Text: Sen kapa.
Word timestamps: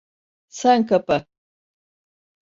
Sen 0.59 0.79
kapa. 0.87 1.17